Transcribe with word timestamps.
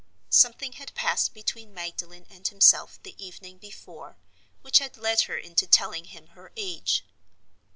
Something 0.31 0.71
had 0.71 0.95
passed 0.95 1.31
between 1.31 1.75
Magdalen 1.75 2.25
and 2.27 2.47
himself 2.47 2.97
the 3.03 3.13
evening 3.23 3.59
before 3.59 4.17
which 4.63 4.79
had 4.79 4.97
led 4.97 5.21
her 5.29 5.37
into 5.37 5.67
telling 5.67 6.05
him 6.05 6.25
her 6.29 6.51
age. 6.57 7.05